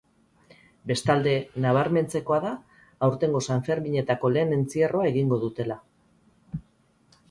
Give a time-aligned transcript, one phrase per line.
[0.91, 1.33] Bestalde,
[1.65, 2.55] nabarmentzekoa da
[3.09, 5.83] aurtengo sanferminetako lehen entzierroa egingo dutela.